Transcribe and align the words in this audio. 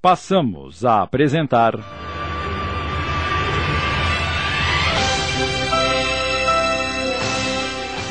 passamos 0.00 0.84
a 0.84 1.02
apresentar. 1.02 1.78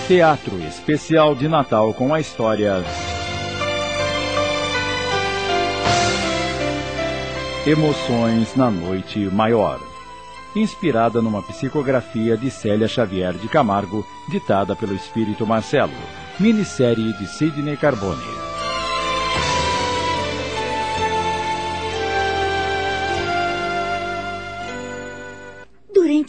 Teatro 0.08 0.60
Especial 0.68 1.36
de 1.36 1.48
Natal 1.48 1.94
com 1.94 2.14
a 2.14 2.20
história. 2.20 2.84
Emoções 7.66 8.56
na 8.56 8.72
Noite 8.72 9.20
Maior. 9.20 9.80
Inspirada 10.56 11.22
numa 11.22 11.44
psicografia 11.44 12.36
de 12.36 12.50
Célia 12.50 12.88
Xavier 12.88 13.34
de 13.34 13.48
Camargo, 13.48 14.06
ditada 14.30 14.76
pelo 14.76 14.96
Espírito 14.96 15.46
Marcelo. 15.46 15.94
Minissérie 16.40 17.14
de 17.14 17.28
Sidney 17.28 17.78
Carbone. 17.78 18.49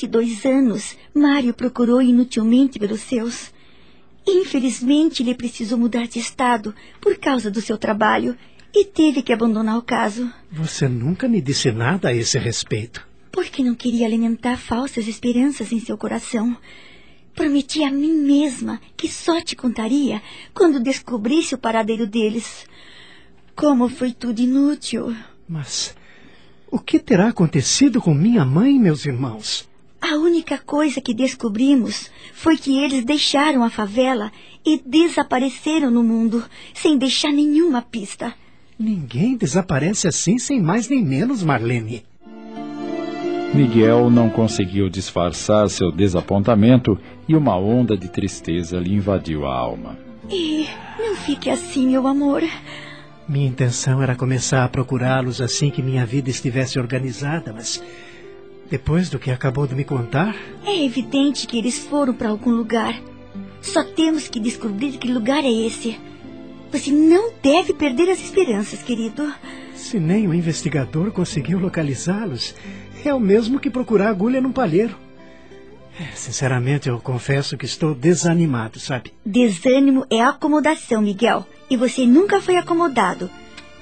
Durante 0.00 0.06
dois 0.06 0.46
anos, 0.46 0.96
Mário 1.12 1.52
procurou 1.52 2.00
inutilmente 2.00 2.78
pelos 2.78 3.02
seus. 3.02 3.52
Infelizmente, 4.26 5.22
ele 5.22 5.34
precisou 5.34 5.76
mudar 5.76 6.06
de 6.06 6.18
estado 6.18 6.74
por 7.02 7.18
causa 7.18 7.50
do 7.50 7.60
seu 7.60 7.76
trabalho 7.76 8.34
e 8.74 8.86
teve 8.86 9.20
que 9.20 9.30
abandonar 9.30 9.76
o 9.76 9.82
caso. 9.82 10.32
Você 10.50 10.88
nunca 10.88 11.28
me 11.28 11.38
disse 11.38 11.70
nada 11.70 12.08
a 12.08 12.14
esse 12.14 12.38
respeito. 12.38 13.06
Porque 13.30 13.62
não 13.62 13.74
queria 13.74 14.06
alimentar 14.06 14.56
falsas 14.56 15.06
esperanças 15.06 15.70
em 15.70 15.80
seu 15.80 15.98
coração. 15.98 16.56
Prometi 17.34 17.84
a 17.84 17.90
mim 17.90 18.22
mesma 18.22 18.80
que 18.96 19.06
só 19.06 19.42
te 19.42 19.54
contaria 19.54 20.22
quando 20.54 20.80
descobrisse 20.80 21.54
o 21.54 21.58
paradeiro 21.58 22.06
deles. 22.06 22.64
Como 23.54 23.86
foi 23.86 24.12
tudo 24.12 24.40
inútil. 24.40 25.14
Mas 25.46 25.94
o 26.70 26.78
que 26.78 26.98
terá 26.98 27.28
acontecido 27.28 28.00
com 28.00 28.14
minha 28.14 28.46
mãe 28.46 28.76
e 28.76 28.78
meus 28.78 29.04
irmãos? 29.04 29.68
A 30.10 30.16
única 30.16 30.58
coisa 30.58 31.00
que 31.00 31.14
descobrimos 31.14 32.10
foi 32.34 32.56
que 32.56 32.76
eles 32.82 33.04
deixaram 33.04 33.62
a 33.62 33.70
favela 33.70 34.32
e 34.66 34.82
desapareceram 34.84 35.88
no 35.88 36.02
mundo, 36.02 36.44
sem 36.74 36.98
deixar 36.98 37.30
nenhuma 37.30 37.80
pista. 37.80 38.34
Ninguém 38.76 39.36
desaparece 39.36 40.08
assim 40.08 40.36
sem 40.36 40.60
mais 40.60 40.88
nem 40.88 41.04
menos, 41.04 41.44
Marlene. 41.44 42.02
Miguel 43.54 44.10
não 44.10 44.28
conseguiu 44.28 44.88
disfarçar 44.88 45.70
seu 45.70 45.92
desapontamento 45.92 46.98
e 47.28 47.36
uma 47.36 47.56
onda 47.56 47.96
de 47.96 48.08
tristeza 48.08 48.80
lhe 48.80 48.92
invadiu 48.92 49.46
a 49.46 49.56
alma. 49.56 49.96
E 50.28 50.66
não 50.98 51.14
fique 51.14 51.48
assim, 51.48 51.86
meu 51.86 52.08
amor. 52.08 52.42
Minha 53.28 53.46
intenção 53.46 54.02
era 54.02 54.16
começar 54.16 54.64
a 54.64 54.68
procurá-los 54.68 55.40
assim 55.40 55.70
que 55.70 55.80
minha 55.80 56.04
vida 56.04 56.30
estivesse 56.30 56.80
organizada, 56.80 57.52
mas 57.52 57.80
depois 58.70 59.10
do 59.10 59.18
que 59.18 59.30
acabou 59.30 59.66
de 59.66 59.74
me 59.74 59.84
contar. 59.84 60.34
É 60.64 60.84
evidente 60.84 61.46
que 61.46 61.58
eles 61.58 61.78
foram 61.78 62.14
para 62.14 62.28
algum 62.28 62.50
lugar. 62.50 62.94
Só 63.60 63.82
temos 63.82 64.28
que 64.28 64.40
descobrir 64.40 64.92
que 64.92 65.12
lugar 65.12 65.44
é 65.44 65.50
esse. 65.50 65.98
Você 66.72 66.92
não 66.92 67.32
deve 67.42 67.74
perder 67.74 68.08
as 68.08 68.20
esperanças, 68.20 68.80
querido. 68.80 69.30
Se 69.74 69.98
nem 69.98 70.28
o 70.28 70.34
investigador 70.34 71.10
conseguiu 71.10 71.58
localizá-los, 71.58 72.54
é 73.04 73.12
o 73.12 73.18
mesmo 73.18 73.58
que 73.58 73.68
procurar 73.68 74.08
agulha 74.08 74.40
num 74.40 74.52
palheiro. 74.52 74.96
É, 75.98 76.14
sinceramente, 76.14 76.88
eu 76.88 76.98
confesso 77.00 77.58
que 77.58 77.66
estou 77.66 77.94
desanimado, 77.94 78.78
sabe? 78.78 79.12
Desânimo 79.26 80.06
é 80.08 80.22
acomodação, 80.22 81.02
Miguel. 81.02 81.46
E 81.68 81.76
você 81.76 82.06
nunca 82.06 82.40
foi 82.40 82.56
acomodado. 82.56 83.28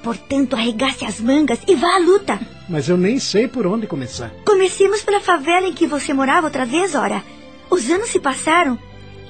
Portanto, 0.02 0.54
arregace 0.54 1.04
as 1.04 1.20
mangas 1.20 1.58
e 1.66 1.74
vá 1.74 1.96
à 1.96 1.98
luta. 1.98 2.38
Mas 2.68 2.88
eu 2.88 2.96
nem 2.96 3.18
sei 3.18 3.48
por 3.48 3.66
onde 3.66 3.86
começar. 3.86 4.30
Comecemos 4.44 5.02
pela 5.02 5.20
favela 5.20 5.66
em 5.66 5.72
que 5.72 5.86
você 5.86 6.12
morava 6.12 6.46
outra 6.46 6.64
vez, 6.64 6.94
ora. 6.94 7.22
Os 7.70 7.91
anos 7.91 8.10
se 8.10 8.19
passaram. 8.19 8.78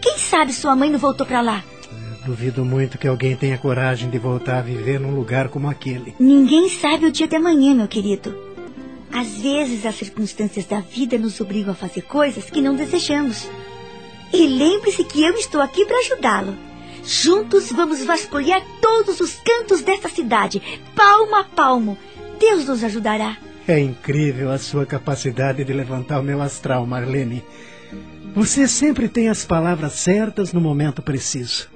Quem 0.00 0.18
sabe 0.18 0.52
sua 0.52 0.76
mãe 0.76 0.90
não 0.90 0.98
voltou 0.98 1.26
para 1.26 1.40
lá? 1.40 1.64
Eu 2.20 2.26
duvido 2.26 2.64
muito 2.64 2.98
que 2.98 3.08
alguém 3.08 3.34
tenha 3.34 3.56
coragem 3.56 4.10
de 4.10 4.18
voltar 4.18 4.58
a 4.58 4.62
viver 4.62 5.00
num 5.00 5.14
lugar 5.14 5.48
como 5.48 5.68
aquele. 5.68 6.14
Ninguém 6.20 6.68
sabe 6.68 7.06
o 7.06 7.12
dia 7.12 7.26
de 7.26 7.36
amanhã, 7.36 7.74
meu 7.74 7.88
querido. 7.88 8.36
Às 9.12 9.38
vezes 9.38 9.86
as 9.86 9.94
circunstâncias 9.94 10.66
da 10.66 10.80
vida 10.80 11.16
nos 11.16 11.40
obrigam 11.40 11.72
a 11.72 11.76
fazer 11.76 12.02
coisas 12.02 12.50
que 12.50 12.60
não 12.60 12.76
desejamos. 12.76 13.48
E 14.32 14.46
lembre-se 14.46 15.02
que 15.04 15.22
eu 15.22 15.34
estou 15.34 15.60
aqui 15.60 15.86
para 15.86 15.98
ajudá-lo. 15.98 16.67
Juntos 17.08 17.72
vamos 17.72 18.04
vasculhar 18.04 18.62
todos 18.82 19.18
os 19.18 19.36
cantos 19.36 19.80
desta 19.80 20.10
cidade, 20.10 20.60
palmo 20.94 21.36
a 21.36 21.42
palmo. 21.42 21.96
Deus 22.38 22.66
nos 22.66 22.84
ajudará. 22.84 23.38
É 23.66 23.80
incrível 23.80 24.52
a 24.52 24.58
sua 24.58 24.84
capacidade 24.84 25.64
de 25.64 25.72
levantar 25.72 26.20
o 26.20 26.22
meu 26.22 26.42
astral, 26.42 26.84
Marlene. 26.84 27.42
Você 28.34 28.68
sempre 28.68 29.08
tem 29.08 29.30
as 29.30 29.42
palavras 29.42 29.94
certas 29.94 30.52
no 30.52 30.60
momento 30.60 31.00
preciso. 31.00 31.70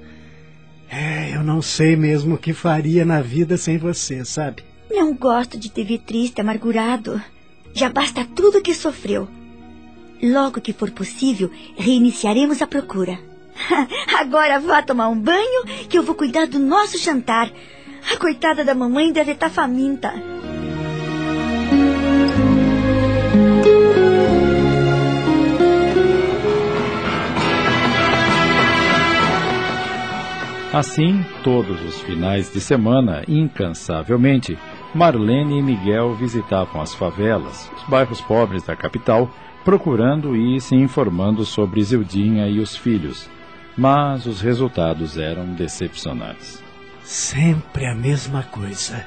É, 0.87 1.35
eu 1.35 1.43
não 1.43 1.63
sei 1.63 1.95
mesmo 1.95 2.35
o 2.35 2.37
que 2.37 2.53
faria 2.53 3.03
na 3.03 3.19
vida 3.19 3.57
sem 3.57 3.79
você, 3.79 4.23
sabe? 4.23 4.63
Não 4.87 5.15
gosto 5.15 5.57
de 5.57 5.67
te 5.67 5.83
ver 5.83 6.01
triste, 6.05 6.41
amargurado. 6.41 7.19
Já 7.73 7.89
basta 7.89 8.23
tudo 8.23 8.61
que 8.61 8.75
sofreu. 8.75 9.27
Logo 10.21 10.61
que 10.61 10.73
for 10.73 10.91
possível, 10.91 11.49
reiniciaremos 11.75 12.61
a 12.61 12.67
procura. 12.67 13.32
Agora 14.19 14.59
vá 14.59 14.81
tomar 14.81 15.09
um 15.09 15.19
banho, 15.19 15.65
que 15.89 15.97
eu 15.97 16.03
vou 16.03 16.15
cuidar 16.15 16.47
do 16.47 16.59
nosso 16.59 16.97
jantar. 16.97 17.49
A 18.11 18.17
coitada 18.17 18.63
da 18.63 18.75
mamãe 18.75 19.11
deve 19.11 19.31
estar 19.31 19.49
faminta. 19.49 20.13
Assim, 30.73 31.23
todos 31.43 31.79
os 31.83 32.01
finais 32.01 32.51
de 32.51 32.59
semana, 32.59 33.23
incansavelmente, 33.27 34.57
Marlene 34.93 35.59
e 35.59 35.61
Miguel 35.61 36.15
visitavam 36.15 36.81
as 36.81 36.95
favelas, 36.95 37.69
os 37.77 37.83
bairros 37.83 38.19
pobres 38.21 38.63
da 38.63 38.75
capital, 38.75 39.29
procurando 39.63 40.35
e 40.35 40.59
se 40.59 40.73
informando 40.75 41.45
sobre 41.45 41.83
Zildinha 41.83 42.47
e 42.47 42.59
os 42.59 42.75
filhos. 42.75 43.29
Mas 43.77 44.25
os 44.25 44.41
resultados 44.41 45.17
eram 45.17 45.53
decepcionantes. 45.53 46.61
Sempre 47.03 47.85
a 47.85 47.95
mesma 47.95 48.43
coisa. 48.43 49.05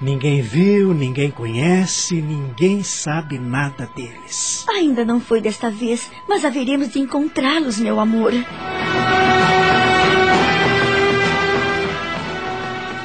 Ninguém 0.00 0.42
viu, 0.42 0.92
ninguém 0.92 1.30
conhece, 1.30 2.20
ninguém 2.20 2.82
sabe 2.82 3.38
nada 3.38 3.88
deles. 3.96 4.66
Ainda 4.68 5.04
não 5.04 5.20
foi 5.20 5.40
desta 5.40 5.70
vez, 5.70 6.10
mas 6.28 6.44
haveremos 6.44 6.90
de 6.90 6.98
encontrá-los, 6.98 7.78
meu 7.78 7.98
amor. 7.98 8.32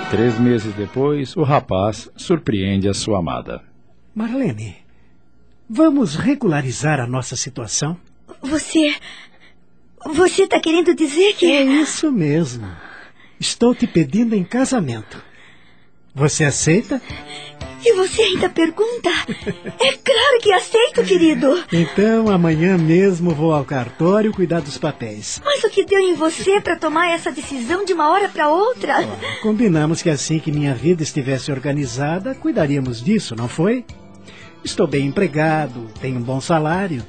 Três 0.10 0.38
meses 0.38 0.74
depois, 0.74 1.38
o 1.38 1.44
rapaz 1.44 2.10
surpreende 2.18 2.90
a 2.90 2.94
sua 2.94 3.20
amada. 3.20 3.64
Marlene, 4.14 4.76
vamos 5.70 6.16
regularizar 6.16 7.00
a 7.00 7.08
nossa 7.08 7.38
situação? 7.38 7.98
Você. 8.42 8.94
Você 10.06 10.44
está 10.44 10.60
querendo 10.60 10.94
dizer 10.94 11.34
que. 11.36 11.52
É 11.52 11.64
isso 11.64 12.12
mesmo. 12.12 12.68
Estou 13.40 13.74
te 13.74 13.88
pedindo 13.88 14.36
em 14.36 14.44
casamento. 14.44 15.22
Você 16.14 16.44
aceita? 16.44 17.02
E 17.84 17.94
você 17.94 18.22
ainda 18.22 18.48
pergunta? 18.48 19.10
É 19.80 19.94
claro 19.94 20.40
que 20.42 20.52
aceito, 20.52 21.04
querido. 21.04 21.64
Então 21.72 22.30
amanhã 22.30 22.78
mesmo 22.78 23.32
vou 23.32 23.54
ao 23.54 23.66
cartório 23.66 24.32
cuidar 24.32 24.62
dos 24.62 24.78
papéis. 24.78 25.42
Mas 25.44 25.64
o 25.64 25.70
que 25.70 25.84
deu 25.84 26.00
em 26.00 26.14
você 26.14 26.62
para 26.62 26.76
tomar 26.76 27.10
essa 27.10 27.32
decisão 27.32 27.84
de 27.84 27.94
uma 27.94 28.12
hora 28.12 28.30
para 28.30 28.50
outra? 28.50 28.98
Oh, 29.02 29.42
combinamos 29.42 30.02
que 30.02 30.10
assim 30.10 30.38
que 30.38 30.52
minha 30.52 30.76
vida 30.76 31.02
estivesse 31.02 31.52
organizada, 31.52 32.36
cuidaríamos 32.36 33.04
disso, 33.04 33.36
não 33.36 33.48
foi? 33.48 33.84
Estou 34.64 34.86
bem 34.86 35.08
empregado, 35.08 35.90
tenho 36.00 36.18
um 36.18 36.24
bom 36.24 36.40
salário. 36.40 37.04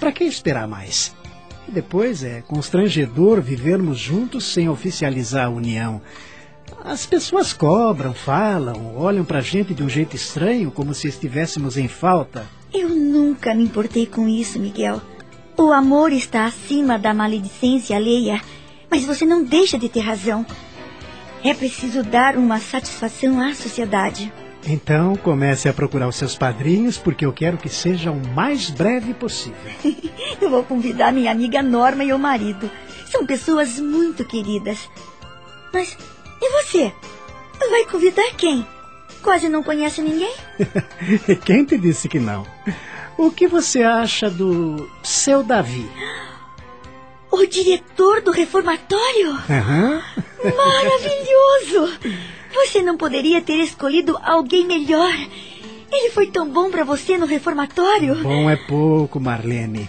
Para 0.00 0.10
que 0.10 0.24
esperar 0.24 0.66
mais? 0.66 1.14
E 1.68 1.72
depois 1.72 2.22
é 2.22 2.42
constrangedor 2.42 3.40
vivermos 3.40 3.98
juntos 3.98 4.44
sem 4.52 4.68
oficializar 4.68 5.46
a 5.46 5.50
união. 5.50 6.00
As 6.84 7.06
pessoas 7.06 7.52
cobram, 7.52 8.14
falam, 8.14 8.96
olham 8.96 9.24
pra 9.24 9.40
gente 9.40 9.74
de 9.74 9.82
um 9.82 9.88
jeito 9.88 10.14
estranho, 10.14 10.70
como 10.70 10.94
se 10.94 11.08
estivéssemos 11.08 11.76
em 11.76 11.88
falta. 11.88 12.46
Eu 12.72 12.88
nunca 12.88 13.54
me 13.54 13.64
importei 13.64 14.06
com 14.06 14.28
isso, 14.28 14.58
Miguel. 14.58 15.00
O 15.56 15.72
amor 15.72 16.12
está 16.12 16.44
acima 16.44 16.98
da 16.98 17.14
maledicência 17.14 17.96
alheia, 17.96 18.40
mas 18.90 19.04
você 19.04 19.24
não 19.24 19.42
deixa 19.42 19.78
de 19.78 19.88
ter 19.88 20.00
razão. 20.00 20.44
É 21.42 21.54
preciso 21.54 22.02
dar 22.02 22.36
uma 22.36 22.58
satisfação 22.60 23.40
à 23.40 23.54
sociedade. 23.54 24.32
Então 24.66 25.14
comece 25.16 25.68
a 25.68 25.72
procurar 25.72 26.08
os 26.08 26.16
seus 26.16 26.36
padrinhos, 26.36 26.98
porque 26.98 27.24
eu 27.24 27.32
quero 27.32 27.56
que 27.56 27.68
seja 27.68 28.10
o 28.10 28.26
mais 28.34 28.68
breve 28.68 29.14
possível. 29.14 29.72
eu 30.40 30.50
vou 30.50 30.64
convidar 30.64 31.12
minha 31.12 31.30
amiga 31.30 31.62
Norma 31.62 32.04
e 32.04 32.12
o 32.12 32.18
marido. 32.18 32.70
São 33.10 33.24
pessoas 33.24 33.78
muito 33.78 34.24
queridas. 34.24 34.88
Mas 35.72 35.96
e 36.42 36.62
você? 36.62 36.92
Vai 37.70 37.84
convidar 37.86 38.30
quem? 38.36 38.66
quase 39.26 39.48
não 39.48 39.60
conhece 39.60 40.00
ninguém. 40.00 40.32
Quem 41.44 41.64
te 41.64 41.76
disse 41.76 42.08
que 42.08 42.20
não? 42.20 42.46
O 43.18 43.32
que 43.32 43.48
você 43.48 43.82
acha 43.82 44.30
do 44.30 44.88
seu 45.02 45.42
Davi? 45.42 45.90
O 47.28 47.44
diretor 47.44 48.22
do 48.22 48.30
reformatório? 48.30 49.32
Aham. 49.50 50.02
Maravilhoso! 50.42 51.98
Você 52.56 52.80
não 52.80 52.96
poderia 52.96 53.42
ter 53.42 53.58
escolhido 53.58 54.18
alguém 54.22 54.66
melhor. 54.66 55.12
Ele 55.92 56.10
foi 56.10 56.26
tão 56.26 56.50
bom 56.50 56.70
para 56.70 56.84
você 56.84 57.18
no 57.18 57.26
reformatório. 57.26 58.22
Bom 58.22 58.48
é 58.50 58.56
pouco, 58.56 59.20
Marlene. 59.20 59.86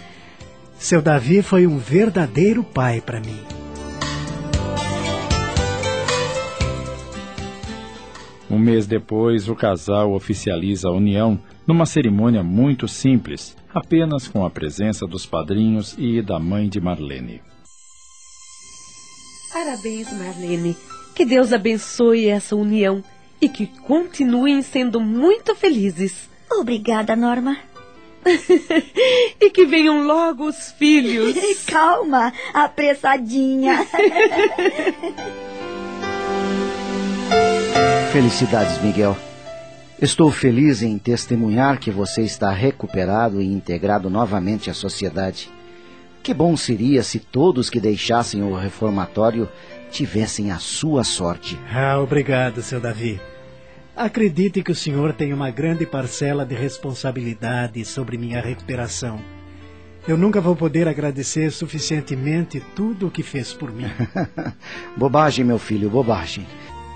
Seu 0.78 1.00
Davi 1.00 1.40
foi 1.42 1.66
um 1.66 1.78
verdadeiro 1.78 2.62
pai 2.62 3.00
para 3.00 3.20
mim. 3.20 3.40
Um 8.50 8.58
mês 8.58 8.86
depois, 8.86 9.48
o 9.48 9.56
casal 9.56 10.12
oficializa 10.12 10.88
a 10.88 10.92
união 10.92 11.40
numa 11.66 11.86
cerimônia 11.86 12.42
muito 12.42 12.86
simples, 12.86 13.56
apenas 13.74 14.28
com 14.28 14.44
a 14.44 14.50
presença 14.50 15.06
dos 15.06 15.24
padrinhos 15.24 15.94
e 15.98 16.20
da 16.20 16.38
mãe 16.38 16.68
de 16.68 16.80
Marlene. 16.80 17.42
Parabéns, 19.52 20.12
Marlene. 20.12 20.76
Que 21.18 21.24
Deus 21.24 21.52
abençoe 21.52 22.28
essa 22.28 22.54
união 22.54 23.02
e 23.40 23.48
que 23.48 23.66
continuem 23.66 24.62
sendo 24.62 25.00
muito 25.00 25.52
felizes. 25.52 26.30
Obrigada, 26.48 27.16
Norma. 27.16 27.56
e 29.40 29.50
que 29.50 29.66
venham 29.66 30.06
logo 30.06 30.46
os 30.46 30.70
filhos. 30.78 31.34
Calma, 31.66 32.32
apressadinha. 32.54 33.84
Felicidades, 38.12 38.80
Miguel. 38.80 39.16
Estou 40.00 40.30
feliz 40.30 40.82
em 40.82 40.96
testemunhar 40.98 41.80
que 41.80 41.90
você 41.90 42.22
está 42.22 42.52
recuperado 42.52 43.42
e 43.42 43.52
integrado 43.52 44.08
novamente 44.08 44.70
à 44.70 44.72
sociedade. 44.72 45.50
Que 46.22 46.32
bom 46.32 46.56
seria 46.56 47.02
se 47.02 47.18
todos 47.18 47.68
que 47.68 47.80
deixassem 47.80 48.40
o 48.40 48.54
reformatório 48.54 49.48
tivessem 49.88 50.50
a 50.50 50.58
sua 50.58 51.02
sorte. 51.02 51.58
Ah, 51.72 51.98
obrigado, 51.98 52.62
seu 52.62 52.80
Davi. 52.80 53.20
Acredite 53.96 54.62
que 54.62 54.70
o 54.70 54.76
senhor 54.76 55.12
tem 55.12 55.32
uma 55.32 55.50
grande 55.50 55.84
parcela 55.84 56.46
de 56.46 56.54
responsabilidade 56.54 57.84
sobre 57.84 58.16
minha 58.16 58.40
recuperação. 58.40 59.20
Eu 60.06 60.16
nunca 60.16 60.40
vou 60.40 60.54
poder 60.54 60.86
agradecer 60.86 61.50
suficientemente 61.50 62.62
tudo 62.74 63.08
o 63.08 63.10
que 63.10 63.22
fez 63.22 63.52
por 63.52 63.72
mim. 63.72 63.90
bobagem, 64.96 65.44
meu 65.44 65.58
filho, 65.58 65.90
bobagem. 65.90 66.46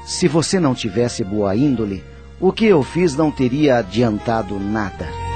Se 0.07 0.29
você 0.29 0.61
não 0.61 0.75
tivesse 0.75 1.25
boa 1.25 1.55
índole, 1.57 2.03
o 2.41 2.53
que 2.53 2.67
eu 2.67 2.83
fiz 2.83 3.17
não 3.17 3.31
teria 3.31 3.79
adiantado 3.79 4.59
nada. 4.59 5.32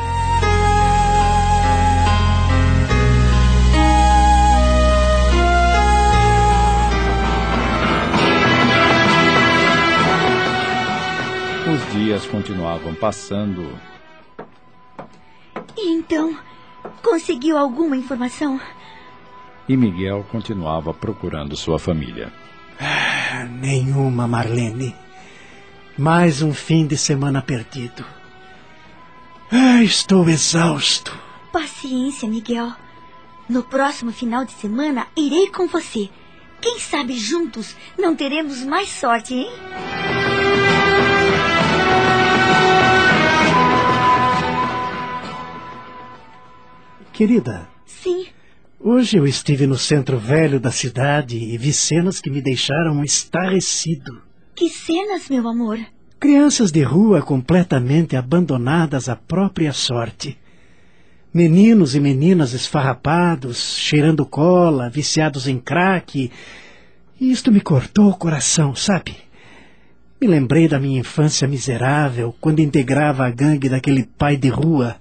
Os 11.76 11.92
dias 11.92 12.24
continuavam 12.24 12.94
passando. 12.94 13.78
E 15.76 15.92
então, 15.92 16.34
conseguiu 17.02 17.58
alguma 17.58 17.94
informação? 17.94 18.58
E 19.68 19.76
Miguel 19.76 20.24
continuava 20.32 20.94
procurando 20.94 21.54
sua 21.54 21.78
família. 21.78 22.32
Ah, 22.80 23.44
nenhuma, 23.44 24.26
Marlene. 24.26 24.94
Mais 25.98 26.40
um 26.40 26.54
fim 26.54 26.86
de 26.86 26.96
semana 26.96 27.42
perdido. 27.42 28.02
Ah, 29.52 29.82
estou 29.82 30.26
exausto. 30.30 31.14
Paciência, 31.52 32.26
Miguel. 32.26 32.72
No 33.50 33.62
próximo 33.62 34.12
final 34.12 34.46
de 34.46 34.52
semana 34.52 35.08
irei 35.14 35.50
com 35.50 35.66
você. 35.66 36.08
Quem 36.58 36.78
sabe 36.80 37.18
juntos 37.18 37.76
não 37.98 38.16
teremos 38.16 38.62
mais 38.62 38.88
sorte, 38.88 39.34
hein? 39.34 39.50
Querida. 47.16 47.66
Sim. 47.86 48.26
Hoje 48.78 49.16
eu 49.16 49.26
estive 49.26 49.66
no 49.66 49.78
centro 49.78 50.18
velho 50.18 50.60
da 50.60 50.70
cidade 50.70 51.38
e 51.38 51.56
vi 51.56 51.72
cenas 51.72 52.20
que 52.20 52.28
me 52.28 52.42
deixaram 52.42 53.02
estarrecido. 53.02 54.20
Que 54.54 54.68
cenas, 54.68 55.26
meu 55.30 55.48
amor? 55.48 55.78
Crianças 56.20 56.70
de 56.70 56.82
rua 56.82 57.22
completamente 57.22 58.16
abandonadas 58.16 59.08
à 59.08 59.16
própria 59.16 59.72
sorte. 59.72 60.36
Meninos 61.32 61.94
e 61.94 62.00
meninas 62.00 62.52
esfarrapados, 62.52 63.78
cheirando 63.78 64.26
cola, 64.26 64.90
viciados 64.90 65.48
em 65.48 65.58
crack. 65.58 66.30
E 67.18 67.30
isto 67.30 67.50
me 67.50 67.62
cortou 67.62 68.10
o 68.10 68.18
coração, 68.18 68.74
sabe? 68.74 69.16
Me 70.20 70.26
lembrei 70.26 70.68
da 70.68 70.78
minha 70.78 71.00
infância 71.00 71.48
miserável, 71.48 72.36
quando 72.42 72.60
integrava 72.60 73.26
a 73.26 73.30
gangue 73.30 73.70
daquele 73.70 74.04
pai 74.04 74.36
de 74.36 74.50
rua. 74.50 74.96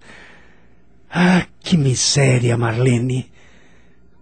Ah, 1.10 1.48
que 1.60 1.78
miséria, 1.78 2.58
Marlene! 2.58 3.32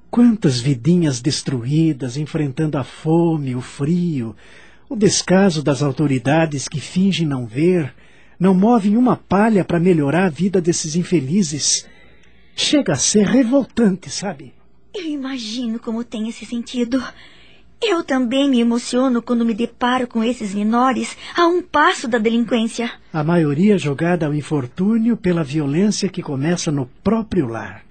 Quantas 0.09 0.59
vidinhas 0.59 1.21
destruídas, 1.21 2.18
enfrentando 2.18 2.77
a 2.77 2.83
fome, 2.83 3.56
o 3.56 3.62
frio, 3.62 4.35
o 4.88 4.95
descaso 4.95 5.63
das 5.63 5.81
autoridades 5.81 6.68
que 6.68 6.80
fingem 6.80 7.25
não 7.25 7.47
ver, 7.47 7.94
não 8.39 8.53
movem 8.53 8.95
uma 8.95 9.15
palha 9.15 9.65
para 9.65 9.80
melhorar 9.80 10.25
a 10.25 10.30
vida 10.30 10.62
desses 10.62 10.95
infelizes. 10.95 11.88
Chega 12.56 12.94
a 12.94 12.97
ser 12.97 13.25
revoltante, 13.25 14.09
sabe? 14.09 14.53
Eu 14.94 15.06
imagino 15.06 15.80
como 15.80 16.03
tem 16.03 16.30
esse 16.30 16.45
sentido. 16.45 17.03
Eu 17.85 18.01
também 18.01 18.50
me 18.50 18.62
emociono 18.62 19.21
quando 19.21 19.44
me 19.44 19.53
deparo 19.53 20.07
com 20.07 20.24
esses 20.24 20.56
menores 20.56 21.18
a 21.35 21.45
um 21.47 21.62
passo 21.62 22.07
da 22.07 22.18
delinquência. 22.18 22.89
A 23.12 23.25
maioria 23.25 23.77
jogada 23.77 24.25
ao 24.25 24.33
infortúnio 24.33 25.18
pela 25.18 25.44
violência 25.44 26.07
que 26.07 26.24
começa 26.24 26.71
no 26.71 26.85
próprio 27.03 27.45
lar. 27.45 27.83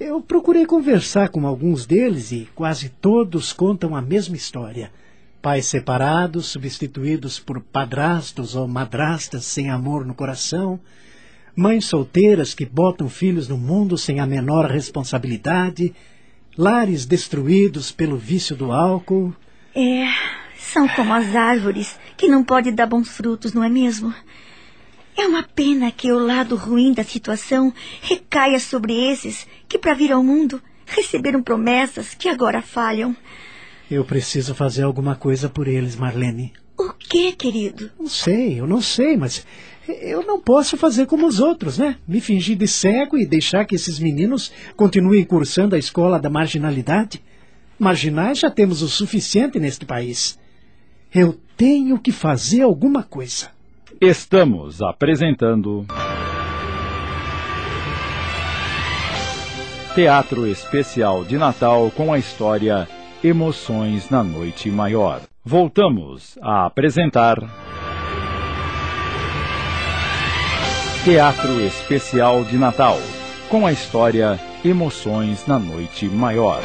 Eu 0.00 0.22
procurei 0.22 0.64
conversar 0.64 1.28
com 1.28 1.46
alguns 1.46 1.84
deles 1.84 2.32
e 2.32 2.48
quase 2.54 2.88
todos 2.88 3.52
contam 3.52 3.94
a 3.94 4.00
mesma 4.00 4.34
história. 4.34 4.90
Pais 5.42 5.66
separados, 5.66 6.46
substituídos 6.46 7.38
por 7.38 7.60
padrastos 7.60 8.56
ou 8.56 8.66
madrastas 8.66 9.44
sem 9.44 9.68
amor 9.68 10.06
no 10.06 10.14
coração, 10.14 10.80
mães 11.54 11.84
solteiras 11.84 12.54
que 12.54 12.64
botam 12.64 13.10
filhos 13.10 13.46
no 13.46 13.58
mundo 13.58 13.98
sem 13.98 14.20
a 14.20 14.26
menor 14.26 14.70
responsabilidade, 14.70 15.94
lares 16.56 17.06
destruídos 17.06 17.90
pelo 17.90 18.16
vício 18.16 18.54
do 18.54 18.72
álcool. 18.72 19.34
É, 19.74 20.06
são 20.56 20.86
como 20.88 21.12
as 21.14 21.34
árvores 21.34 21.98
que 22.16 22.28
não 22.28 22.44
podem 22.44 22.74
dar 22.74 22.86
bons 22.86 23.08
frutos, 23.08 23.52
não 23.52 23.64
é 23.64 23.68
mesmo? 23.68 24.14
É 25.16 25.26
uma 25.26 25.42
pena 25.42 25.90
que 25.90 26.10
o 26.10 26.18
lado 26.18 26.56
ruim 26.56 26.92
da 26.92 27.04
situação 27.04 27.72
recaia 28.00 28.58
sobre 28.58 28.94
esses 28.94 29.46
que, 29.68 29.78
para 29.78 29.94
vir 29.94 30.12
ao 30.12 30.24
mundo, 30.24 30.62
receberam 30.86 31.42
promessas 31.42 32.14
que 32.14 32.28
agora 32.28 32.62
falham. 32.62 33.14
Eu 33.90 34.04
preciso 34.04 34.54
fazer 34.54 34.82
alguma 34.82 35.14
coisa 35.14 35.48
por 35.50 35.68
eles, 35.68 35.96
Marlene. 35.96 36.52
O 36.78 36.92
que, 36.92 37.32
querido? 37.32 37.90
Não 37.98 38.08
sei, 38.08 38.58
eu 38.58 38.66
não 38.66 38.80
sei, 38.80 39.16
mas 39.16 39.46
eu 39.88 40.24
não 40.24 40.40
posso 40.40 40.76
fazer 40.76 41.06
como 41.06 41.26
os 41.26 41.40
outros, 41.40 41.78
né? 41.78 41.96
Me 42.06 42.20
fingir 42.20 42.56
de 42.56 42.68
cego 42.68 43.18
e 43.18 43.26
deixar 43.26 43.64
que 43.64 43.74
esses 43.74 43.98
meninos 43.98 44.52
continuem 44.76 45.24
cursando 45.24 45.74
a 45.74 45.78
escola 45.78 46.20
da 46.20 46.30
marginalidade. 46.30 47.22
Marginais 47.78 48.38
já 48.38 48.50
temos 48.50 48.80
o 48.82 48.88
suficiente 48.88 49.58
neste 49.58 49.84
país. 49.84 50.38
Eu 51.12 51.38
tenho 51.56 51.98
que 51.98 52.12
fazer 52.12 52.62
alguma 52.62 53.02
coisa. 53.02 53.50
Estamos 54.00 54.80
apresentando. 54.80 55.84
Teatro 59.94 60.46
Especial 60.46 61.24
de 61.24 61.36
Natal 61.36 61.90
com 61.94 62.12
a 62.12 62.18
história 62.18 62.88
Emoções 63.22 64.08
na 64.08 64.24
Noite 64.24 64.70
Maior. 64.70 65.20
Voltamos 65.44 66.38
a 66.40 66.66
apresentar. 66.66 67.81
Teatro 71.04 71.60
Especial 71.60 72.44
de 72.44 72.56
Natal 72.56 72.96
com 73.48 73.66
a 73.66 73.72
história 73.72 74.38
Emoções 74.64 75.44
na 75.48 75.58
Noite 75.58 76.06
Maior. 76.06 76.62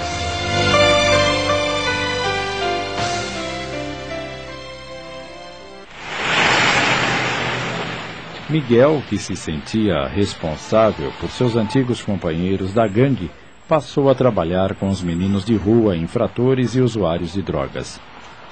Miguel, 8.47 9.01
que 9.09 9.17
se 9.17 9.35
sentia 9.35 10.05
responsável 10.05 11.11
por 11.19 11.31
seus 11.31 11.55
antigos 11.55 12.03
companheiros 12.03 12.71
da 12.71 12.87
gangue, 12.87 13.31
passou 13.67 14.07
a 14.07 14.13
trabalhar 14.13 14.75
com 14.75 14.87
os 14.87 15.01
meninos 15.01 15.43
de 15.43 15.55
rua, 15.55 15.97
infratores 15.97 16.75
e 16.75 16.79
usuários 16.79 17.33
de 17.33 17.41
drogas. 17.41 17.99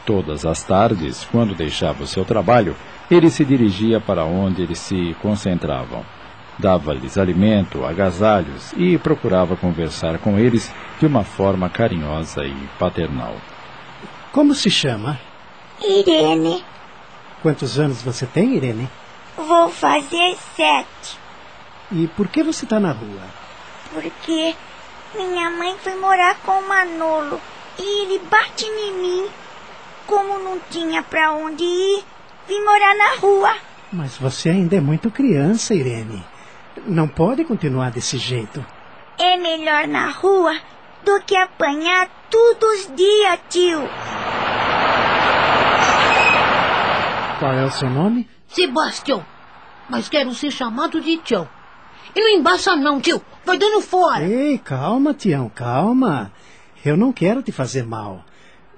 Todas 0.06 0.46
as 0.46 0.64
tardes, 0.64 1.28
quando 1.32 1.56
deixava 1.56 2.04
o 2.04 2.08
seu 2.08 2.24
trabalho, 2.24 2.76
ele 3.10 3.30
se 3.30 3.44
dirigia 3.44 4.00
para 4.00 4.24
onde 4.24 4.62
eles 4.62 4.80
se 4.80 5.16
concentravam. 5.22 6.06
Dava-lhes 6.60 7.18
alimento, 7.18 7.84
agasalhos 7.86 8.72
e 8.78 8.98
procurava 8.98 9.58
conversar 9.58 10.18
com 10.20 10.38
eles 10.38 10.72
de 11.00 11.06
uma 11.06 11.24
forma 11.24 11.70
carinhosa 11.70 12.46
e 12.46 12.56
paternal. 12.80 13.36
Como 14.32 14.54
se 14.54 14.70
chama? 14.70 15.20
Irene, 15.82 16.64
Quantos 17.42 17.78
anos 17.80 18.02
você 18.02 18.26
tem, 18.26 18.56
Irene? 18.56 18.90
vou 19.38 19.70
fazer 19.70 20.38
sete. 20.56 21.20
E 21.92 22.08
por 22.08 22.28
que 22.28 22.42
você 22.42 22.64
está 22.66 22.80
na 22.80 22.92
rua? 22.92 23.22
Porque 23.94 24.56
minha 25.16 25.50
mãe 25.52 25.76
foi 25.78 25.96
morar 25.96 26.36
com 26.46 26.54
o 26.54 26.68
Manolo 26.68 27.40
e 27.78 28.04
ele 28.04 28.20
bate 28.30 28.66
em 28.66 28.94
mim. 28.94 29.28
Como 30.08 30.40
não 30.40 30.60
tinha 30.70 31.02
pra 31.02 31.32
onde 31.32 31.64
ir, 31.64 32.04
vim 32.48 32.64
morar 32.64 32.96
na 32.96 33.16
rua. 33.20 33.56
Mas 33.92 34.18
você 34.18 34.50
ainda 34.50 34.76
é 34.76 34.82
muito 34.82 35.10
criança, 35.10 35.74
Irene. 35.74 36.24
Não 36.86 37.08
pode 37.08 37.44
continuar 37.44 37.92
desse 37.92 38.18
jeito. 38.18 38.64
É 39.18 39.38
melhor 39.38 39.88
na 39.88 40.10
rua 40.12 40.60
do 41.04 41.22
que 41.22 41.36
apanhar 41.36 42.10
todos 42.30 42.82
os 42.82 42.96
dias, 42.96 43.40
tio. 43.50 43.90
Qual 47.40 47.54
é 47.54 47.66
o 47.66 47.72
seu 47.72 47.90
nome? 47.90 48.30
Sebastião, 48.48 49.26
mas 49.90 50.10
quero 50.10 50.34
ser 50.34 50.52
chamado 50.52 51.02
de 51.02 51.18
Tião. 51.18 51.48
E 52.16 52.20
não 52.20 52.30
embaça 52.30 52.76
não, 52.76 53.02
tio. 53.02 53.22
Vai 53.46 53.58
dando 53.58 53.82
fora. 53.82 54.24
Ei, 54.24 54.58
calma, 54.58 55.14
Tião, 55.14 55.50
calma. 55.50 56.32
Eu 56.84 56.96
não 56.96 57.12
quero 57.12 57.42
te 57.42 57.52
fazer 57.52 57.84
mal. 57.84 58.24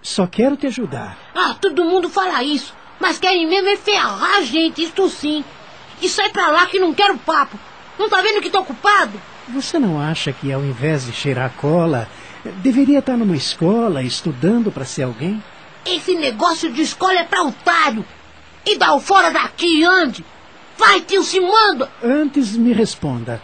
Só 0.02 0.28
quero 0.28 0.56
te 0.56 0.68
ajudar. 0.68 1.18
Ah, 1.36 1.56
todo 1.60 1.86
mundo 1.86 2.10
fala 2.10 2.44
isso. 2.44 2.74
Mas 3.00 3.20
querem 3.20 3.48
mesmo 3.48 3.70
é 3.70 3.78
ferrar 3.78 4.38
a 4.38 4.42
gente, 4.42 4.84
isto 4.84 5.10
sim. 5.10 5.44
E 6.02 6.10
sai 6.10 6.30
pra 6.30 6.50
lá 6.50 6.66
que 6.66 6.80
não 6.80 6.94
quero 6.94 7.18
papo. 7.18 7.60
Não 7.98 8.10
tá 8.10 8.22
vendo 8.22 8.42
que 8.42 8.50
tô 8.50 8.60
ocupado? 8.60 9.20
Você 9.50 9.80
não 9.80 10.00
acha 10.00 10.32
que 10.32 10.52
ao 10.52 10.64
invés 10.64 11.06
de 11.06 11.14
cheirar 11.14 11.52
cola, 11.58 12.08
deveria 12.58 13.00
estar 13.00 13.18
numa 13.18 13.36
escola 13.36 14.04
estudando 14.04 14.72
para 14.72 14.86
ser 14.86 15.04
alguém? 15.04 15.42
Esse 15.86 16.16
negócio 16.16 16.72
de 16.72 16.82
escola 16.82 17.20
é 17.20 17.24
pra 17.24 17.44
otário. 17.44 18.06
E 18.66 18.78
dá 18.78 18.94
o 18.94 19.00
fora 19.00 19.32
daqui, 19.32 19.84
ande. 19.84 20.26
Vai, 20.78 21.02
tio, 21.02 21.24
se 21.24 21.40
manda. 21.40 21.90
Antes 22.04 22.56
me 22.56 22.74
responda. 22.74 23.42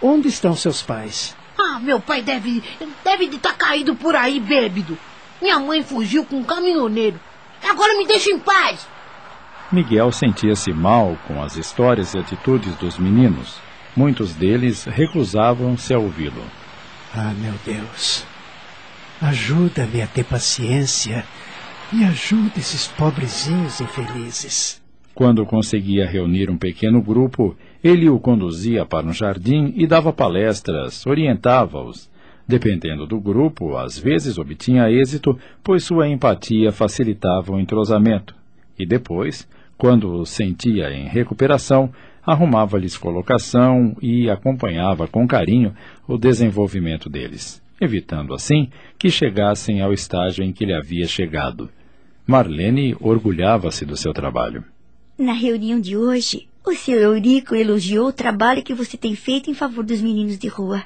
Onde 0.00 0.28
estão 0.28 0.54
seus 0.54 0.82
pais? 0.82 1.34
Ah, 1.58 1.80
meu 1.80 1.98
pai 1.98 2.22
deve 2.22 2.62
deve 3.02 3.26
de 3.28 3.36
estar 3.36 3.54
caído 3.54 3.96
por 3.96 4.14
aí 4.14 4.38
bêbado. 4.38 4.98
Minha 5.40 5.58
mãe 5.58 5.82
fugiu 5.82 6.24
com 6.24 6.36
um 6.36 6.44
caminhoneiro. 6.44 7.18
Agora 7.62 7.96
me 7.96 8.06
deixa 8.06 8.30
em 8.30 8.38
paz. 8.38 8.86
Miguel 9.70 10.12
sentia-se 10.12 10.72
mal 10.72 11.16
com 11.26 11.42
as 11.42 11.56
histórias 11.56 12.14
e 12.14 12.18
atitudes 12.18 12.74
dos 12.76 12.98
meninos. 12.98 13.56
Muitos 13.96 14.34
deles 14.34 14.84
recusavam-se 14.84 15.92
a 15.92 15.98
ouvi-lo. 15.98 16.42
Ah, 17.14 17.32
meu 17.38 17.54
Deus. 17.64 18.24
Ajuda-me 19.20 20.02
a 20.02 20.06
ter 20.06 20.24
paciência 20.24 21.24
e 21.92 22.04
ajuda 22.04 22.58
esses 22.58 22.86
pobrezinhos 22.86 23.80
infelizes. 23.80 24.82
Quando 25.14 25.46
conseguia 25.46 26.06
reunir 26.06 26.50
um 26.50 26.58
pequeno 26.58 27.00
grupo, 27.00 27.56
ele 27.82 28.08
o 28.10 28.20
conduzia 28.20 28.84
para 28.84 29.06
um 29.06 29.12
jardim 29.12 29.72
e 29.74 29.86
dava 29.86 30.12
palestras, 30.12 31.06
orientava-os. 31.06 32.10
Dependendo 32.48 33.06
do 33.06 33.18
grupo, 33.18 33.76
às 33.76 33.98
vezes 33.98 34.38
obtinha 34.38 34.90
êxito, 34.90 35.38
pois 35.64 35.82
sua 35.82 36.08
empatia 36.08 36.70
facilitava 36.70 37.52
o 37.52 37.58
entrosamento. 37.60 38.34
E 38.78 38.86
depois, 38.86 39.48
quando 39.76 40.12
os 40.12 40.30
sentia 40.30 40.90
em 40.92 41.08
recuperação, 41.08 41.92
arrumava-lhes 42.24 42.96
colocação 42.96 43.96
e 44.00 44.30
acompanhava 44.30 45.06
com 45.06 45.26
carinho 45.26 45.74
o 46.06 46.16
desenvolvimento 46.16 47.08
deles, 47.08 47.62
evitando 47.80 48.34
assim 48.34 48.68
que 48.98 49.10
chegassem 49.10 49.80
ao 49.80 49.92
estágio 49.92 50.44
em 50.44 50.52
que 50.52 50.64
ele 50.64 50.74
havia 50.74 51.06
chegado. 51.06 51.68
Marlene 52.26 52.96
orgulhava-se 53.00 53.84
do 53.84 53.96
seu 53.96 54.12
trabalho. 54.12 54.64
Na 55.18 55.32
reunião 55.32 55.80
de 55.80 55.96
hoje, 55.96 56.48
o 56.66 56.72
seu 56.74 56.98
Eurico 56.98 57.54
elogiou 57.54 58.08
o 58.08 58.12
trabalho 58.12 58.62
que 58.62 58.74
você 58.74 58.96
tem 58.96 59.14
feito 59.14 59.48
em 59.48 59.54
favor 59.54 59.84
dos 59.84 60.00
meninos 60.00 60.36
de 60.36 60.48
rua. 60.48 60.82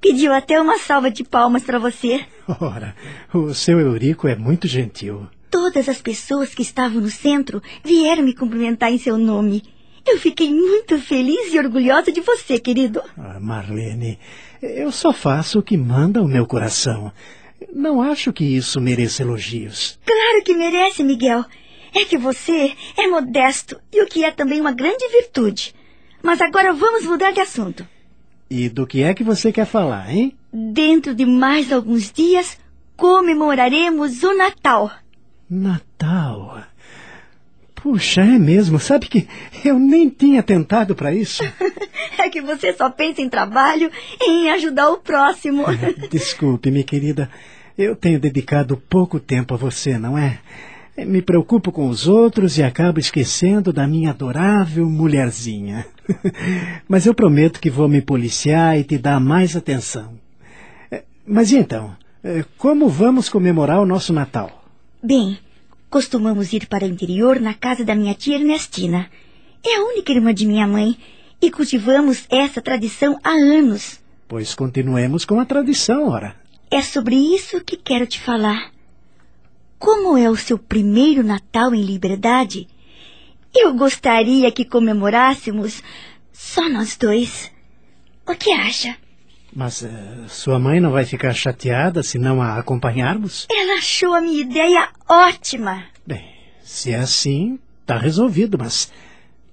Pediu 0.00 0.32
até 0.32 0.60
uma 0.60 0.78
salva 0.78 1.10
de 1.10 1.24
palmas 1.24 1.64
para 1.64 1.78
você. 1.78 2.24
Ora, 2.60 2.94
o 3.34 3.52
seu 3.52 3.80
Eurico 3.80 4.28
é 4.28 4.36
muito 4.36 4.68
gentil. 4.68 5.26
Todas 5.50 5.88
as 5.88 6.00
pessoas 6.00 6.54
que 6.54 6.62
estavam 6.62 7.00
no 7.00 7.10
centro 7.10 7.60
vieram 7.84 8.22
me 8.22 8.34
cumprimentar 8.34 8.92
em 8.92 8.98
seu 8.98 9.18
nome. 9.18 9.62
Eu 10.06 10.18
fiquei 10.18 10.52
muito 10.52 10.98
feliz 10.98 11.52
e 11.52 11.58
orgulhosa 11.58 12.12
de 12.12 12.20
você, 12.20 12.58
querido. 12.58 13.02
Ah, 13.16 13.38
Marlene, 13.40 14.18
eu 14.62 14.90
só 14.90 15.12
faço 15.12 15.58
o 15.58 15.62
que 15.62 15.76
manda 15.76 16.22
o 16.22 16.28
meu 16.28 16.46
coração. 16.46 17.12
Não 17.74 18.00
acho 18.00 18.32
que 18.32 18.44
isso 18.44 18.80
mereça 18.80 19.22
elogios. 19.22 19.98
Claro 20.06 20.44
que 20.44 20.54
merece, 20.54 21.02
Miguel. 21.02 21.44
É 21.94 22.04
que 22.04 22.16
você 22.16 22.72
é 22.96 23.06
modesto 23.08 23.80
e 23.92 24.02
o 24.02 24.06
que 24.06 24.24
é 24.24 24.30
também 24.30 24.60
uma 24.60 24.72
grande 24.72 25.06
virtude. 25.08 25.74
Mas 26.22 26.40
agora 26.40 26.72
vamos 26.72 27.04
mudar 27.04 27.32
de 27.32 27.40
assunto. 27.40 27.86
E 28.50 28.68
do 28.68 28.86
que 28.86 29.02
é 29.02 29.12
que 29.12 29.22
você 29.22 29.52
quer 29.52 29.66
falar, 29.66 30.10
hein? 30.10 30.34
Dentro 30.52 31.14
de 31.14 31.26
mais 31.26 31.70
alguns 31.70 32.10
dias, 32.10 32.58
comemoraremos 32.96 34.22
o 34.22 34.34
Natal. 34.34 34.90
Natal. 35.48 36.62
Puxa, 37.74 38.22
é 38.22 38.38
mesmo. 38.38 38.78
Sabe 38.78 39.06
que 39.06 39.28
eu 39.64 39.78
nem 39.78 40.08
tinha 40.08 40.42
tentado 40.42 40.94
para 40.94 41.14
isso. 41.14 41.42
É 42.20 42.28
que 42.28 42.40
você 42.40 42.72
só 42.72 42.90
pensa 42.90 43.22
em 43.22 43.28
trabalho 43.28 43.90
e 44.20 44.28
em 44.28 44.50
ajudar 44.50 44.90
o 44.90 44.98
próximo. 44.98 45.64
Desculpe, 46.10 46.68
minha 46.68 46.82
querida. 46.82 47.30
Eu 47.76 47.94
tenho 47.94 48.18
dedicado 48.18 48.76
pouco 48.76 49.20
tempo 49.20 49.54
a 49.54 49.56
você, 49.56 49.96
não 49.96 50.18
é? 50.18 50.40
Me 51.06 51.22
preocupo 51.22 51.70
com 51.70 51.88
os 51.88 52.08
outros 52.08 52.58
e 52.58 52.62
acabo 52.62 52.98
esquecendo 52.98 53.72
da 53.72 53.86
minha 53.86 54.10
adorável 54.10 54.88
mulherzinha. 54.88 55.86
Mas 56.88 57.06
eu 57.06 57.14
prometo 57.14 57.60
que 57.60 57.70
vou 57.70 57.88
me 57.88 58.02
policiar 58.02 58.78
e 58.78 58.84
te 58.84 58.98
dar 58.98 59.20
mais 59.20 59.54
atenção. 59.56 60.18
Eh, 60.90 61.04
Mas 61.26 61.52
então? 61.52 61.96
Eh, 62.24 62.44
Como 62.56 62.88
vamos 62.88 63.28
comemorar 63.28 63.80
o 63.80 63.86
nosso 63.86 64.12
Natal? 64.12 64.64
Bem, 65.02 65.38
costumamos 65.88 66.52
ir 66.52 66.66
para 66.66 66.84
o 66.84 66.88
interior 66.88 67.38
na 67.38 67.54
casa 67.54 67.84
da 67.84 67.94
minha 67.94 68.14
tia 68.14 68.36
Ernestina. 68.36 69.08
É 69.64 69.76
a 69.76 69.84
única 69.84 70.12
irmã 70.12 70.34
de 70.34 70.46
minha 70.46 70.66
mãe 70.66 70.96
e 71.40 71.50
cultivamos 71.50 72.26
essa 72.28 72.60
tradição 72.60 73.18
há 73.22 73.30
anos. 73.30 74.00
Pois 74.26 74.54
continuemos 74.54 75.24
com 75.24 75.38
a 75.38 75.44
tradição, 75.44 76.08
ora. 76.08 76.34
É 76.70 76.82
sobre 76.82 77.14
isso 77.14 77.62
que 77.64 77.76
quero 77.76 78.06
te 78.06 78.20
falar. 78.20 78.70
Como 79.78 80.18
é 80.18 80.28
o 80.28 80.36
seu 80.36 80.58
primeiro 80.58 81.22
Natal 81.22 81.74
em 81.74 81.82
liberdade? 81.82 82.66
Eu 83.54 83.74
gostaria 83.74 84.50
que 84.50 84.64
comemorássemos 84.64 85.82
só 86.32 86.68
nós 86.68 86.96
dois. 86.96 87.50
O 88.26 88.34
que 88.34 88.50
acha? 88.52 88.96
Mas 89.54 89.82
eh, 89.82 90.24
sua 90.28 90.58
mãe 90.58 90.80
não 90.80 90.90
vai 90.90 91.04
ficar 91.04 91.32
chateada 91.32 92.02
se 92.02 92.18
não 92.18 92.42
a 92.42 92.58
acompanharmos? 92.58 93.46
Ela 93.50 93.78
achou 93.78 94.14
a 94.14 94.20
minha 94.20 94.42
ideia 94.42 94.88
ótima. 95.08 95.84
Bem, 96.06 96.28
se 96.62 96.92
é 96.92 96.96
assim, 96.96 97.58
tá 97.86 97.96
resolvido, 97.96 98.58
mas 98.58 98.92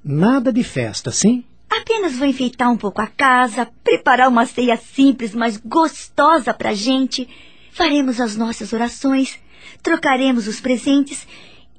nada 0.04 0.52
de 0.52 0.64
festa, 0.64 1.12
sim? 1.12 1.46
Apenas 1.70 2.18
vou 2.18 2.28
enfeitar 2.28 2.72
um 2.72 2.78
pouco 2.78 3.02
a 3.02 3.08
casa, 3.08 3.68
preparar 3.84 4.28
uma 4.28 4.46
ceia 4.46 4.76
simples, 4.78 5.34
mas 5.34 5.58
gostosa 5.58 6.54
pra 6.54 6.74
gente. 6.74 7.28
Faremos 7.72 8.22
as 8.22 8.36
nossas 8.36 8.72
orações, 8.74 9.40
trocaremos 9.82 10.48
os 10.48 10.60
presentes 10.60 11.28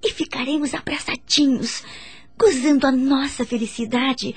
e 0.03 0.13
ficaremos 0.13 0.75
abraçadinhos, 0.75 1.83
gozando 2.39 2.87
a 2.87 2.93
nossa 2.93 3.45
felicidade 3.45 4.35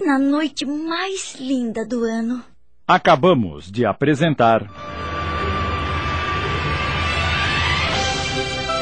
na 0.00 0.18
noite 0.18 0.64
mais 0.64 1.36
linda 1.38 1.86
do 1.86 2.04
ano. 2.04 2.42
Acabamos 2.86 3.70
de 3.70 3.86
apresentar. 3.86 4.68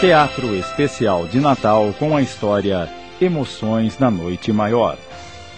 Teatro 0.00 0.56
Especial 0.56 1.26
de 1.26 1.38
Natal 1.38 1.92
com 1.98 2.16
a 2.16 2.22
história 2.22 2.88
Emoções 3.20 3.98
na 3.98 4.10
Noite 4.10 4.50
Maior. 4.50 4.96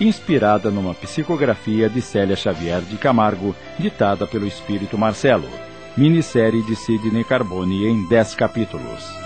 Inspirada 0.00 0.68
numa 0.68 0.94
psicografia 0.94 1.88
de 1.88 2.02
Célia 2.02 2.34
Xavier 2.34 2.82
de 2.82 2.96
Camargo, 2.96 3.54
ditada 3.78 4.26
pelo 4.26 4.46
Espírito 4.46 4.98
Marcelo. 4.98 5.48
Minissérie 5.96 6.62
de 6.62 6.74
Sidney 6.74 7.22
Carbone 7.22 7.86
em 7.86 8.08
10 8.08 8.34
capítulos. 8.34 9.21